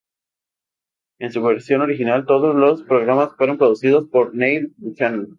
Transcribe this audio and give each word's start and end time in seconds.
En 1.19 1.31
su 1.31 1.43
versión 1.43 1.81
original, 1.81 2.25
todos 2.25 2.55
los 2.55 2.81
programas 2.81 3.35
fueron 3.35 3.57
conducidos 3.59 4.07
por 4.07 4.33
Neil 4.33 4.73
Buchanan. 4.77 5.29